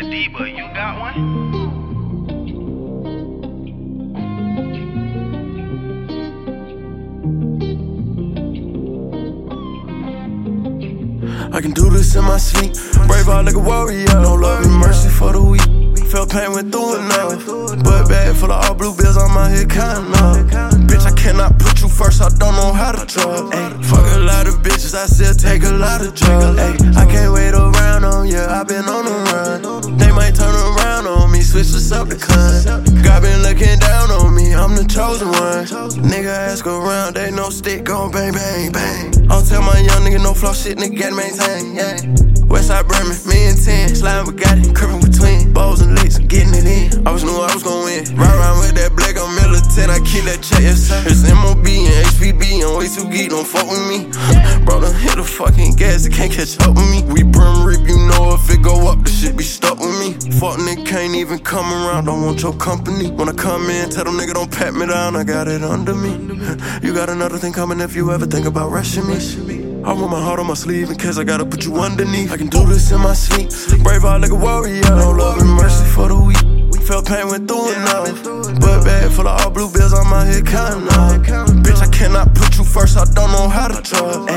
Adiba, 0.00 0.48
you 0.48 0.64
got 0.72 0.98
one? 0.98 1.14
I 11.52 11.60
can 11.60 11.72
do 11.72 11.90
this 11.90 12.16
in 12.16 12.24
my 12.24 12.38
sleep. 12.38 12.72
Brave 13.06 13.28
out 13.28 13.44
like 13.44 13.54
a 13.54 13.58
warrior. 13.58 14.06
No 14.14 14.36
love 14.36 14.64
and 14.64 14.72
mercy 14.72 15.10
for 15.10 15.32
the 15.34 15.42
weak. 15.42 15.60
Felt 16.08 16.30
pain 16.30 16.50
went 16.52 16.72
through 16.72 16.96
enough. 16.96 17.44
But 17.84 18.08
bag 18.08 18.34
full 18.36 18.50
of 18.50 18.64
all 18.64 18.74
blue 18.74 18.96
bills 18.96 19.18
on 19.18 19.34
my 19.34 19.50
head, 19.50 19.68
counting 19.68 20.14
up. 20.14 20.36
Bitch, 20.88 21.04
I 21.04 21.12
cannot 21.14 21.58
put 21.58 21.82
you 21.82 21.88
first, 21.88 22.22
I 22.22 22.30
don't 22.30 22.54
know 22.54 22.72
how 22.72 22.92
to. 22.92 23.50
Ay, 23.52 23.76
fuck 23.82 24.06
a 24.16 24.18
lot 24.18 24.48
of 24.48 24.62
bitches, 24.62 24.94
I 24.94 25.04
still 25.06 25.34
take 25.34 25.62
a 25.64 25.70
lot 25.70 26.00
of 26.00 26.14
drugs. 26.14 26.96
I 26.96 27.04
can't 27.04 27.29
Nigga 36.02 36.32
ask 36.32 36.66
around, 36.66 37.14
they 37.16 37.30
no 37.30 37.50
stick, 37.50 37.84
gon' 37.84 38.10
bang, 38.10 38.32
bang, 38.32 38.72
bang. 38.72 39.30
I'll 39.30 39.42
tell 39.42 39.62
my 39.62 39.78
young 39.78 40.02
nigga 40.02 40.22
no 40.22 40.34
flaw 40.34 40.52
shit, 40.52 40.78
nigga 40.78 40.98
gotta 40.98 41.14
maintain, 41.14 41.74
yeah. 41.74 41.96
Westside 42.50 42.88
Bremen, 42.88 43.16
me 43.28 43.46
and 43.46 43.58
10, 43.62 43.94
slime 43.94 44.26
Bugatti, 44.26 44.74
crippin' 44.74 45.00
between 45.00 45.52
bows 45.52 45.80
and 45.82 45.94
licks, 45.94 46.18
getting 46.18 46.54
it 46.54 46.66
in. 46.66 47.06
I 47.06 47.12
was 47.12 47.22
knew 47.22 47.36
I 47.36 47.52
was 47.54 47.62
gon' 47.62 47.84
win. 47.84 48.04
Ride 48.16 48.34
around 48.34 48.58
with 48.58 48.74
that 48.74 48.96
black, 48.96 49.16
I'm 49.16 49.30
militant, 49.36 49.90
I 49.90 50.00
keep 50.02 50.24
that 50.24 50.42
check, 50.42 50.60
yes 50.60 50.88
sir. 50.88 51.02
It's 51.06 51.22
MOB 51.22 51.62
and 51.62 51.94
HPB, 52.10 52.64
I'm 52.64 52.76
way 52.78 52.88
too 52.88 53.06
geek, 53.08 53.30
don't 53.30 53.46
fuck 53.46 53.70
with 53.70 53.84
me. 53.86 54.10
Bro, 54.64 54.80
the 54.80 54.90
fucking 55.30 55.74
gas, 55.76 56.04
it 56.04 56.12
can't 56.12 56.32
catch 56.32 56.58
up 56.60 56.74
with 56.74 56.90
me. 56.90 57.02
We 57.12 57.22
brim 57.22 57.64
rip, 57.64 57.80
you 57.88 57.96
know 58.08 58.34
if 58.34 58.50
it 58.50 58.62
go 58.62 58.90
up, 58.90 59.02
the 59.04 59.10
shit 59.10 59.36
be 59.36 59.44
stuck 59.44 59.78
with 59.78 59.96
me. 60.00 60.12
Fuck 60.38 60.58
nigga 60.58 60.86
can't 60.86 61.14
even 61.14 61.38
come 61.38 61.72
around, 61.72 62.06
don't 62.06 62.22
want 62.22 62.42
your 62.42 62.54
company. 62.54 63.10
When 63.10 63.28
I 63.28 63.32
come 63.32 63.70
in, 63.70 63.90
tell 63.90 64.04
them 64.04 64.14
nigga 64.14 64.34
don't 64.34 64.50
pat 64.50 64.74
me 64.74 64.86
down, 64.86 65.16
I 65.16 65.24
got 65.24 65.48
it 65.48 65.62
under 65.62 65.94
me. 65.94 66.10
You 66.82 66.94
got 66.94 67.10
another 67.10 67.38
thing 67.38 67.52
coming 67.52 67.80
if 67.80 67.94
you 67.94 68.10
ever 68.10 68.26
think 68.26 68.46
about 68.46 68.70
rushing 68.70 69.06
me. 69.06 69.14
I 69.84 69.92
want 69.92 70.10
my 70.10 70.20
heart 70.20 70.40
on 70.40 70.46
my 70.46 70.54
sleeve 70.54 70.90
in 70.90 70.96
case 70.96 71.16
I 71.16 71.24
gotta 71.24 71.46
put 71.46 71.64
you 71.64 71.76
underneath. 71.76 72.32
I 72.32 72.36
can 72.36 72.48
do 72.48 72.66
this 72.66 72.90
in 72.90 73.00
my 73.00 73.14
sleep. 73.14 73.48
Brave 73.82 74.04
out 74.04 74.20
like 74.20 74.30
a 74.30 74.34
warrior. 74.34 74.82
No 74.82 75.10
love 75.10 75.40
and 75.40 75.48
mercy 75.48 75.84
for 75.86 76.08
the 76.08 76.16
weak. 76.16 76.42
We 76.72 76.78
felt 76.84 77.06
pain 77.06 77.28
went 77.28 77.48
through 77.48 77.72
enough. 77.72 78.24
But 78.60 78.84
bag 78.84 79.10
full 79.10 79.26
of 79.26 79.40
all 79.40 79.50
blue 79.50 79.72
bills 79.72 79.94
on 79.94 80.08
my 80.08 80.24
head, 80.24 80.46
counting. 80.46 80.86
Bitch, 81.62 81.80
I 81.80 81.88
cannot 81.88 82.34
put 82.34 82.58
you 82.58 82.64
first, 82.64 82.98
I 82.98 83.04
don't 83.04 83.32
know 83.32 83.48
how 83.48 83.68
to 83.68 83.80
trust. 83.80 84.28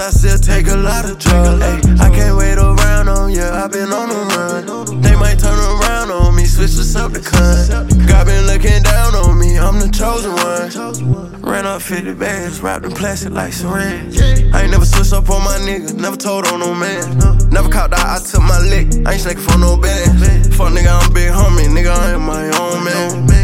I 0.00 0.10
still 0.10 0.38
take 0.38 0.68
a 0.68 0.76
lot 0.76 1.04
of 1.10 1.18
drugs. 1.18 2.00
I 2.00 2.08
can't 2.10 2.36
wait 2.36 2.56
around 2.56 3.08
on 3.08 3.30
ya, 3.30 3.64
i 3.64 3.66
been 3.66 3.92
on 3.92 4.08
the 4.08 4.20
run. 4.30 5.00
They 5.00 5.16
might 5.16 5.38
turn 5.38 5.58
around 5.58 6.10
on 6.10 6.36
me, 6.36 6.44
switch 6.44 6.78
up 6.94 7.12
the 7.12 7.18
cunt. 7.18 8.06
God 8.06 8.26
been 8.26 8.46
looking 8.46 8.82
down 8.82 9.14
on 9.16 9.38
me, 9.38 9.58
I'm 9.58 9.80
the 9.80 9.88
chosen 9.88 10.32
one. 10.32 11.42
Ran 11.42 11.66
up 11.66 11.82
50 11.82 12.14
bags, 12.14 12.60
wrapped 12.60 12.84
in 12.84 12.92
plastic 12.92 13.32
like 13.32 13.52
syringe. 13.52 14.20
I 14.54 14.62
ain't 14.62 14.70
never 14.70 14.84
switched 14.84 15.12
up 15.12 15.28
on 15.30 15.42
my 15.42 15.58
nigga, 15.66 15.94
never 15.94 16.16
told 16.16 16.46
on 16.46 16.60
no 16.60 16.74
man. 16.74 17.18
Never 17.50 17.68
caught 17.68 17.92
eye, 17.92 18.16
I 18.16 18.18
took 18.20 18.42
my 18.42 18.60
lick. 18.60 18.86
I 19.06 19.12
ain't 19.12 19.20
snaking 19.20 19.42
for 19.42 19.58
no 19.58 19.76
band. 19.76 20.54
Fuck 20.54 20.72
nigga, 20.74 20.94
I'm 20.94 21.12
big 21.12 21.30
homie, 21.30 21.66
nigga, 21.66 21.90
I 21.90 22.10
am 22.12 22.22
my 22.22 22.44
own 22.58 22.84
man. 22.84 23.37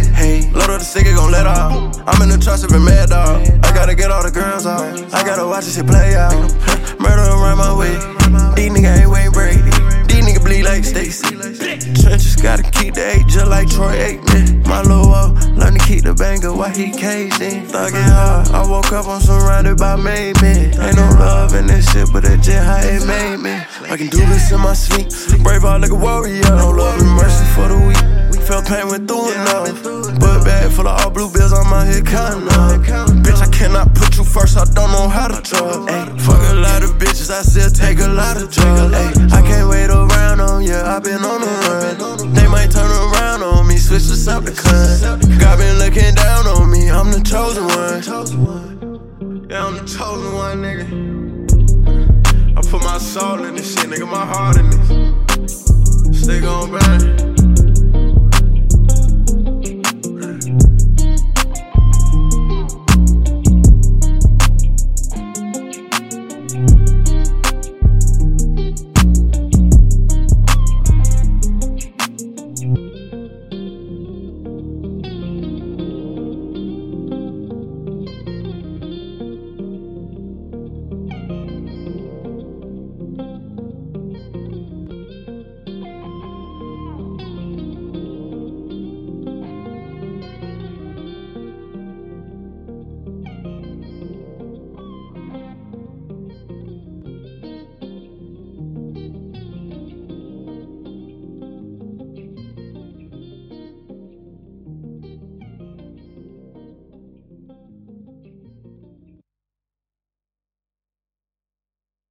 Load 0.54 0.70
up 0.70 0.78
the 0.78 0.84
stick, 0.84 1.06
gon' 1.06 1.32
let 1.32 1.46
off. 1.46 1.98
I'm 2.06 2.22
in 2.22 2.28
the 2.28 2.38
trust, 2.38 2.64
sippin' 2.64 2.84
mad 2.84 3.10
dog. 3.10 3.42
I 3.64 3.74
gotta 3.74 3.94
get 3.94 4.10
all 4.10 4.22
the 4.22 4.30
girls 4.30 4.66
off. 4.66 4.86
I 5.12 5.24
gotta 5.24 5.46
watch 5.46 5.64
this 5.64 5.74
shit 5.74 5.86
play 5.86 6.14
out. 6.14 6.32
Murder 7.02 7.26
around 7.26 7.58
my 7.58 7.74
way. 7.74 7.94
These 8.54 8.70
nigga 8.70 9.02
ain't 9.02 9.10
Wayne 9.10 9.32
Brady. 9.32 9.62
These 10.06 10.22
nigga 10.22 10.44
bleed 10.44 10.62
like 10.62 10.84
Stacy. 10.84 11.34
Trenches 12.00 12.36
gotta 12.36 12.62
keep 12.62 12.94
the 12.94 13.02
eight 13.02 13.26
just 13.26 13.48
like 13.48 13.68
Troy 13.68 13.98
Aikman. 13.98 14.64
My 14.66 14.80
little 14.82 15.12
up, 15.12 15.34
learn 15.58 15.74
to 15.74 15.82
keep 15.84 16.04
the 16.04 16.14
banger 16.14 16.54
while 16.54 16.70
he 16.70 16.92
caged 16.92 17.42
in. 17.42 17.66
Thug 17.66 17.92
it 17.92 18.06
hard. 18.14 18.48
I 18.48 18.62
woke 18.62 18.92
up, 18.92 19.08
I'm 19.08 19.20
surrounded 19.20 19.78
by 19.78 19.96
made 19.96 20.40
men. 20.40 20.70
Ain't 20.80 20.96
no 20.96 21.08
love 21.18 21.54
in 21.54 21.66
this 21.66 21.90
shit, 21.90 22.12
but 22.12 22.22
that's 22.22 22.46
just 22.46 22.62
how 22.62 22.78
it 22.78 23.04
made 23.06 23.42
me. 23.42 23.58
I 23.90 23.96
can 23.96 24.06
do 24.06 24.18
this 24.30 24.52
in 24.52 24.60
my 24.60 24.74
sleep. 24.74 25.10
Brave 25.42 25.64
out 25.64 25.80
like 25.80 25.90
a 25.90 25.94
warrior. 25.94 26.42
No 26.54 26.70
love 26.70 27.00
and 27.00 27.10
mercy 27.10 27.44
for 27.54 27.66
the 27.66 27.78
weak. 27.86 28.23
Felt 28.44 28.66
pain 28.66 28.86
went 28.88 29.08
through 29.08 29.32
enough. 29.32 29.82
But 30.20 30.44
bag 30.44 30.70
full 30.70 30.86
of 30.86 31.00
all 31.00 31.10
blue 31.10 31.32
bills 31.32 31.54
on 31.54 31.66
my 31.70 31.86
head, 31.86 32.04
counting 32.04 32.46
up. 32.48 32.76
Bitch, 33.24 33.40
I 33.40 33.48
cannot 33.48 33.94
put 33.94 34.18
you 34.18 34.24
first, 34.24 34.58
I 34.58 34.64
don't 34.64 34.92
know 34.92 35.08
how 35.08 35.28
to 35.28 35.40
drug. 35.40 35.88
Ay, 35.88 36.12
fuck 36.18 36.42
a 36.52 36.54
lot 36.54 36.84
of 36.84 36.90
bitches, 36.98 37.30
I 37.30 37.40
still 37.40 37.70
take 37.70 38.00
a 38.00 38.08
lot 38.08 38.36
of 38.36 38.52
drugs. 38.52 38.92
Ay, 38.92 39.12
I 39.32 39.40
can't 39.40 39.70
wait 39.70 39.88
around 39.88 40.40
on 40.40 40.62
you, 40.62 40.76
I've 40.76 41.02
been 41.02 41.24
on 41.24 41.40
the 41.40 41.46
run. 41.64 42.34
They 42.34 42.46
might 42.46 42.70
turn 42.70 42.90
around 42.90 43.42
on 43.42 43.66
me, 43.66 43.78
switch 43.78 44.04
this 44.08 44.28
up 44.28 44.44
the 44.44 44.50
cunt. 44.50 45.40
God 45.40 45.58
been 45.58 45.78
looking 45.78 46.14
down 46.14 46.46
on 46.46 46.70
me, 46.70 46.90
I'm 46.90 47.10
the 47.12 47.20
chosen 47.24 47.64
one. 47.64 48.02
Yeah, 49.48 49.64
I'm 49.64 49.76
the 49.78 49.84
chosen 49.88 50.34
one, 50.34 50.60
nigga. 50.60 50.84
I 52.58 52.60
put 52.60 52.82
my 52.84 52.98
soul 52.98 53.42
in 53.44 53.54
this 53.56 53.72
shit, 53.72 53.88
nigga, 53.88 54.06
my 54.06 54.26
heart 54.26 54.58
in 54.58 54.68
this. 54.68 54.84